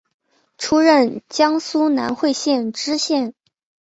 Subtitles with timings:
[0.57, 3.35] 出任江苏南汇县知县。